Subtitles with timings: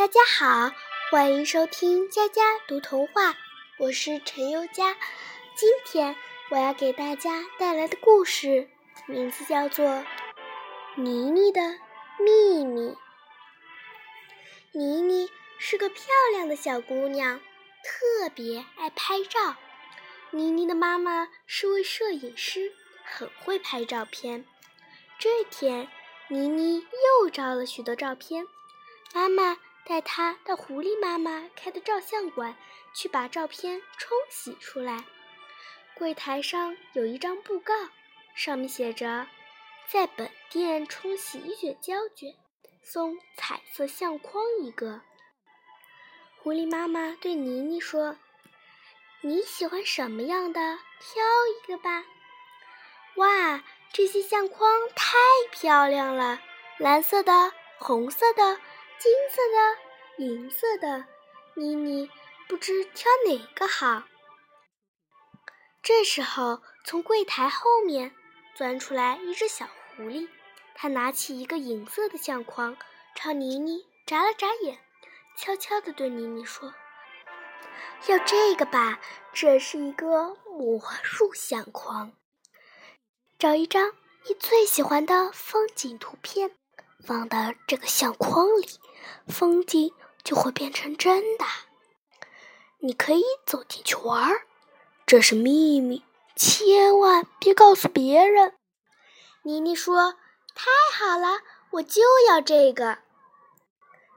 [0.00, 0.72] 大家好，
[1.10, 3.36] 欢迎收听佳佳读童话，
[3.76, 4.96] 我是陈宥佳。
[5.54, 6.16] 今天
[6.48, 8.70] 我要给大家带来的故事
[9.04, 9.86] 名字叫做
[10.94, 11.60] 《妮妮的
[12.18, 12.80] 秘密》。
[14.72, 15.28] 妮妮
[15.58, 17.38] 是个漂亮的小姑娘，
[17.84, 19.54] 特别爱拍照。
[20.30, 22.72] 妮妮的妈妈是位摄影师，
[23.04, 24.46] 很会拍照片。
[25.18, 25.90] 这天，
[26.28, 26.86] 妮妮
[27.20, 28.46] 又照了许多照片，
[29.12, 29.58] 妈妈。
[29.84, 32.56] 带他到狐狸妈妈开的照相馆
[32.94, 35.04] 去把照片冲洗出来。
[35.94, 37.74] 柜台上有一张布告，
[38.34, 39.26] 上面写着
[39.90, 42.34] ：“在本店冲洗一卷胶卷，
[42.82, 45.02] 送彩色相框一个。”
[46.38, 48.16] 狐狸妈妈对妮妮说
[49.20, 50.60] ：“你喜欢什么样的？
[51.00, 52.04] 挑一个吧。”
[53.16, 55.18] 哇，这些相框太
[55.50, 56.40] 漂亮了，
[56.78, 58.58] 蓝色的，红色的。
[59.00, 61.06] 金色的、银色的，
[61.54, 62.10] 妮妮
[62.46, 64.02] 不知挑哪个好。
[65.82, 68.14] 这时候，从柜台后面
[68.54, 70.28] 钻出来一只小狐狸，
[70.74, 72.76] 它拿起一个银色的相框，
[73.14, 74.78] 朝妮妮眨了眨眼，
[75.34, 76.74] 悄悄地对妮妮说
[78.06, 79.00] ：“要这个吧，
[79.32, 82.12] 这是一个魔术相框。
[83.38, 83.94] 找一张
[84.28, 86.54] 你最喜欢的风景图片。”
[87.02, 88.68] 放到这个相框里，
[89.28, 91.44] 风景就会变成真的。
[92.78, 94.46] 你可以走进去玩儿，
[95.06, 96.02] 这是秘密，
[96.34, 98.54] 千万别告诉别人。
[99.42, 100.16] 妮妮说
[100.54, 101.40] ：“太好了，
[101.72, 102.98] 我就要这个。”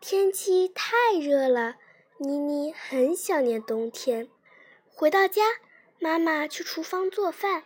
[0.00, 1.76] 天气太热了，
[2.18, 4.28] 妮妮很想念冬天。
[4.86, 5.42] 回到家，
[5.98, 7.64] 妈妈去厨房做饭。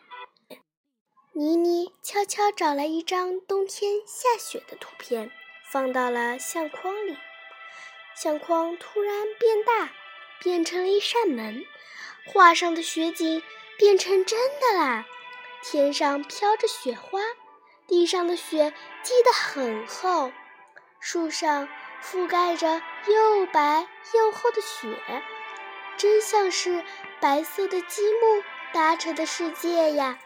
[1.33, 5.31] 妮妮悄悄找来一张冬天下雪的图片，
[5.73, 7.17] 放到了相框里。
[8.17, 9.91] 相框突然变大，
[10.41, 11.65] 变成了一扇门。
[12.27, 13.43] 画上的雪景
[13.79, 15.07] 变成真的啦！
[15.63, 17.21] 天上飘着雪花，
[17.87, 18.73] 地上的雪
[19.03, 20.33] 积得很厚，
[20.99, 21.69] 树上
[22.03, 25.23] 覆盖着又白又厚的雪，
[25.97, 26.85] 真像是
[27.21, 28.43] 白色的积木
[28.73, 30.19] 搭成的世界呀！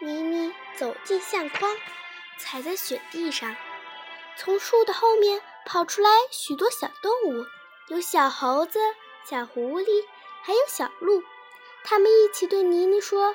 [0.00, 1.74] 妮妮走进相框，
[2.38, 3.56] 踩在雪地上。
[4.38, 7.46] 从树的后面跑出来许多小动物，
[7.88, 8.78] 有小猴子、
[9.24, 10.04] 小狐狸，
[10.42, 11.22] 还有小鹿。
[11.82, 13.32] 他们一起对妮妮说：“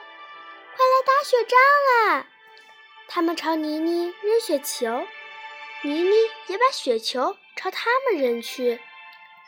[0.76, 2.28] 快来打雪仗啦！”
[3.10, 5.06] 他们朝妮妮扔雪球，
[5.82, 6.16] 妮妮
[6.48, 8.80] 也把雪球朝他们扔去。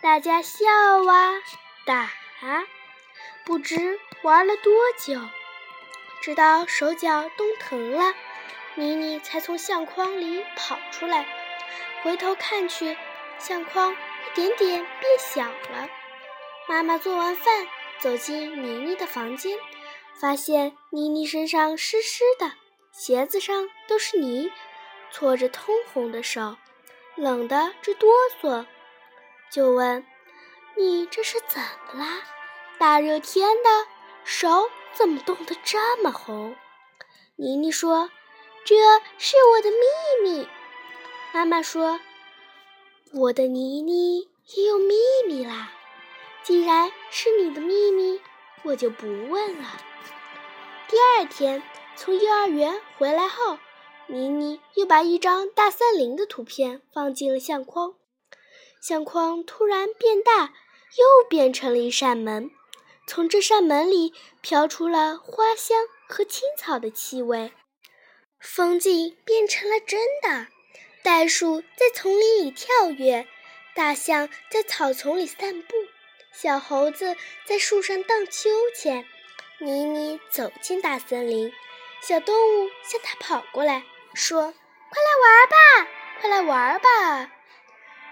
[0.02, 0.66] 大家笑
[1.08, 1.34] 啊，
[1.86, 2.66] 打啊，
[3.46, 5.22] 不知玩了多久。
[6.22, 8.14] 直到手脚冻疼了，
[8.76, 11.26] 妮妮才从相框里跑出来。
[12.04, 12.98] 回头看去，
[13.40, 15.90] 相框一点点变小了。
[16.68, 17.68] 妈妈做完饭，
[18.00, 19.58] 走进妮妮的房间，
[20.20, 22.52] 发现妮妮身上湿湿的，
[22.92, 24.52] 鞋子上都是泥，
[25.12, 26.58] 搓着通红的手，
[27.16, 28.10] 冷得直哆
[28.42, 28.66] 嗦，
[29.50, 30.06] 就问
[30.78, 31.62] ：“你这是怎
[31.94, 32.22] 么啦？
[32.78, 33.88] 大热天的，
[34.24, 36.56] 手？”怎么冻得这么红？
[37.36, 38.12] 妮妮说
[38.64, 38.76] ：“这
[39.18, 39.78] 是我的秘
[40.24, 40.48] 密。”
[41.34, 42.00] 妈妈说
[43.12, 44.20] ：“我的妮妮
[44.56, 44.94] 也有秘
[45.28, 45.74] 密啦。
[46.44, 48.22] 既然是你的秘密，
[48.62, 49.82] 我就不问了。”
[50.88, 51.64] 第二天
[51.96, 53.58] 从幼儿园回来后，
[54.06, 57.96] 妮妮又把一张大森林的图片放进了相框，
[58.80, 60.54] 相框突然变大，
[61.00, 62.52] 又变成了一扇门。
[63.08, 67.52] 从这扇门里飘出了花香和青草的气味，
[68.40, 70.53] 风景变成了真的。
[71.04, 73.28] 袋鼠在丛林里跳跃，
[73.76, 75.76] 大象在草丛里散步，
[76.32, 79.06] 小猴子在树上荡秋千。
[79.60, 81.52] 妮妮走进大森林，
[82.02, 83.84] 小动物向它跑过来，
[84.14, 84.54] 说
[84.90, 85.92] ：“快来玩吧，
[86.22, 87.32] 快来玩吧！”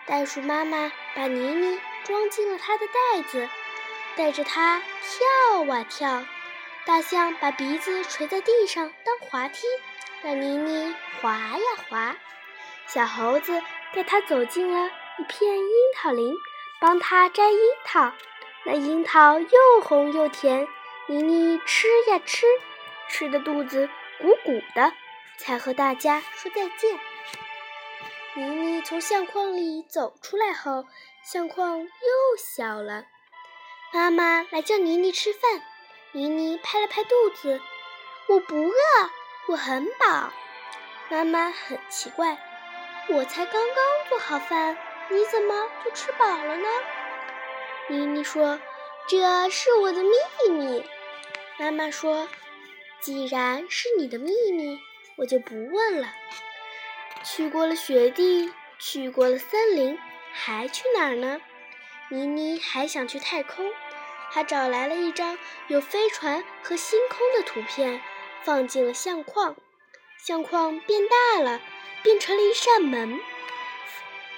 [0.06, 3.48] 袋鼠妈妈把妮妮装进了它的袋子。
[4.18, 6.26] 带着它跳啊跳，
[6.86, 9.66] 大象把鼻子垂在地上当滑梯，
[10.22, 12.18] 让妮妮滑呀滑。
[12.94, 16.36] 小猴子带它走进了一片樱桃林，
[16.82, 18.12] 帮它摘樱桃。
[18.66, 20.68] 那樱桃又红又甜，
[21.08, 22.46] 妮妮吃呀吃，
[23.08, 23.90] 吃的肚子
[24.20, 24.92] 鼓鼓的，
[25.38, 27.00] 才和大家说再见。
[28.34, 30.86] 妮妮从相框里走出来后，
[31.24, 31.88] 相框又
[32.38, 33.06] 小了。
[33.94, 35.62] 妈妈来叫妮妮吃饭，
[36.12, 37.62] 妮妮拍了拍肚子，
[38.28, 38.74] 我不饿，
[39.48, 40.30] 我很饱。
[41.10, 42.38] 妈妈很奇怪，
[43.10, 44.78] 我才刚刚做好饭，
[45.10, 46.68] 你怎么就吃饱了呢？”
[47.90, 48.60] 妮妮说
[49.10, 50.84] ：“这是我的秘密。”
[51.60, 52.30] 妈妈说
[53.02, 54.80] ：“既然是你的秘密，
[55.18, 56.08] 我就不问了。”
[57.24, 60.00] 去过了雪地，去过了森林，
[60.32, 61.42] 还去哪儿呢？
[62.10, 63.72] 妮妮还想去太空。
[64.32, 65.38] 她找来了一张
[65.68, 68.02] 有飞船和星空的图片，
[68.44, 69.56] 放进了相框。
[70.18, 71.60] 相框变大了，
[72.04, 73.20] 变成了一扇门。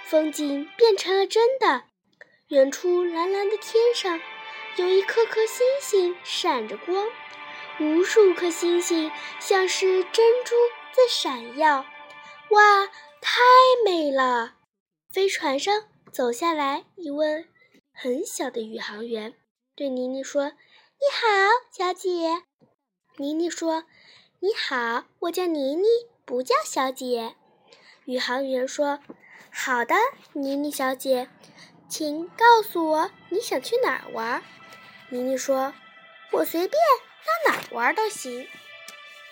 [0.06, 1.84] 风景变成了真的。
[2.50, 4.20] 远处蓝蓝的天上，
[4.76, 7.08] 有一颗颗星星闪着光，
[7.80, 10.56] 无数颗星星像是珍珠
[10.92, 11.86] 在闪耀。
[12.50, 12.88] 哇，
[13.22, 13.42] 太
[13.84, 14.56] 美了！
[15.12, 17.48] 飞船上走下来一位
[17.92, 19.34] 很小的宇航员，
[19.76, 20.50] 对妮妮说
[21.00, 21.28] ：“你好，
[21.72, 22.44] 小姐。”
[23.18, 23.86] 妮妮说
[24.42, 25.88] ：“你好，我叫妮妮，
[26.26, 27.36] 不叫小姐。”
[28.06, 29.00] 宇航员说
[29.52, 29.96] ：“好的，
[30.34, 31.30] 妮妮小姐。”
[31.88, 34.42] 请告诉我你想去哪儿玩？
[35.10, 35.74] 妮妮说
[36.34, 38.48] ：“我随便到哪儿玩都行。”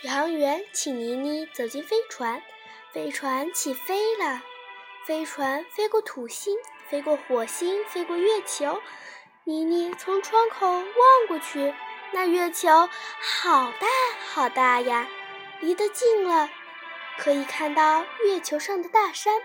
[0.04, 2.44] 宇航员请妮妮走进飞船，
[2.94, 4.44] 飞船起飞了。
[5.08, 6.56] 飞船飞过土星，
[6.88, 8.80] 飞过火星，飞过月球。
[9.44, 10.86] 妮妮从窗口望
[11.28, 11.74] 过去，
[12.12, 12.70] 那月球
[13.20, 13.88] 好大
[14.28, 15.08] 好大呀，
[15.60, 16.48] 离得近了，
[17.22, 19.40] 可以看到月球上的大山。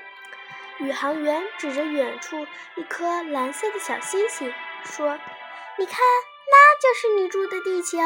[0.79, 4.51] 宇航员指着远处一颗蓝色的小星星，
[4.83, 5.19] 说
[5.77, 7.99] ：“你看，那就是你住的地球。”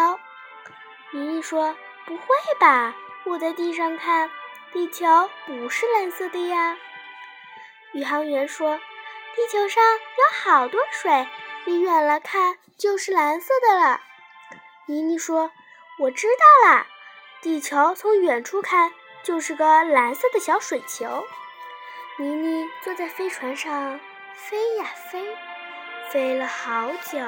[1.14, 2.25] 妮妮说：“不会
[2.58, 2.96] 吧？
[3.25, 4.28] 我在地上看，
[4.72, 6.76] 地球不是蓝色的呀。”
[7.94, 8.81] 宇航员说
[9.37, 11.28] ：“地球上有好多水，
[11.64, 14.00] 离远了看就是蓝色的了。”
[14.87, 15.52] 妮妮说
[16.00, 16.88] ：“我知道啦，
[17.40, 21.25] 地球从远处看就是个蓝色的小水球。”
[22.19, 23.99] 妮妮坐在飞船上
[24.34, 25.37] 飞呀飞，
[26.11, 27.19] 飞了好久，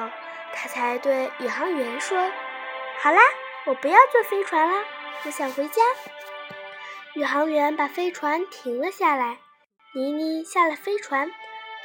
[0.53, 2.31] 她才对宇航员说
[3.01, 3.21] ：“好啦，
[3.65, 4.85] 我不要坐飞船了，
[5.25, 5.81] 我想回家。”
[7.15, 9.37] 宇航员把飞船停了下来，
[9.93, 11.31] 妮妮下了飞船，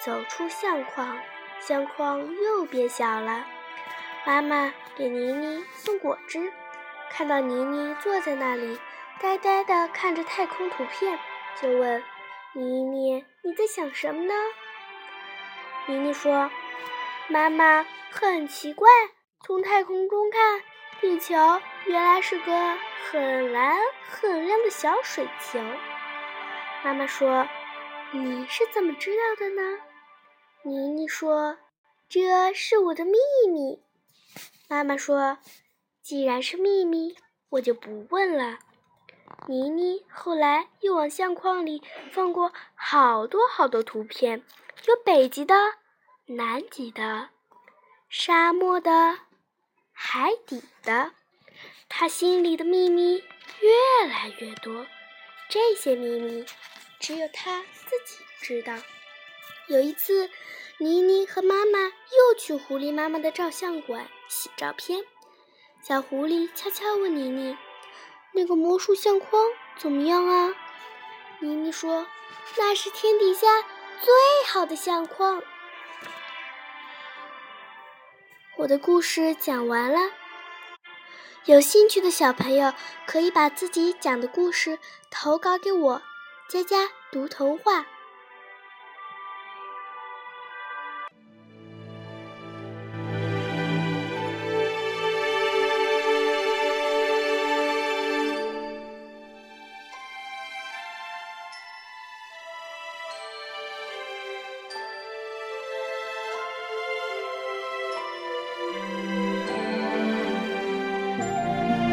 [0.04, 1.18] 走出相框，
[1.60, 3.46] 相框又变小了。
[4.24, 6.52] 妈妈给妮妮送果汁，
[7.10, 8.78] 看到妮妮坐在那里，
[9.20, 11.18] 呆呆地看着太空图片，
[11.60, 12.02] 就问。
[12.54, 14.34] 妮妮，你在想什么呢？
[15.86, 16.50] 妮妮说
[17.28, 18.88] ：“妈妈，很奇怪，
[19.44, 20.62] 从太空中看，
[21.00, 21.34] 地球
[21.86, 22.76] 原来是个
[23.10, 23.76] 很蓝
[24.08, 25.60] 很亮的小水球。”
[26.84, 27.46] 妈妈说
[28.12, 29.78] ：“你是怎么知道的呢？”
[30.62, 31.58] 妮妮说
[32.08, 33.18] ：“这是我的秘
[33.50, 33.82] 密。”
[34.68, 35.38] 妈妈说
[36.02, 37.16] ：“既然是秘密，
[37.50, 38.60] 我就不问了。”
[39.46, 41.82] 妮妮后来又往相框里
[42.12, 44.44] 放过好多好多图片，
[44.86, 45.54] 有北极的、
[46.26, 47.30] 南极的、
[48.08, 49.18] 沙漠的、
[49.92, 51.12] 海底的。
[51.88, 53.24] 她心里的秘密
[53.60, 54.86] 越来越多，
[55.48, 56.44] 这些秘密
[57.00, 58.74] 只有她自己知道。
[59.68, 60.30] 有一次，
[60.78, 65.02] 妮妮和妈妈又去狐狸妈妈的照相馆洗照片，
[65.82, 67.56] 小狐狸悄悄问妮妮。
[68.38, 69.42] 这个魔术相框
[69.76, 70.54] 怎么样啊？
[71.40, 72.06] 妮妮说
[72.56, 73.48] ：“那是天底下
[74.00, 74.14] 最
[74.46, 75.42] 好的相框。”
[78.56, 80.12] 我的故事讲完了，
[81.46, 82.72] 有兴趣的小朋友
[83.08, 84.78] 可以把自己讲的故事
[85.10, 86.00] 投稿给我，
[86.48, 87.86] 佳佳读童话。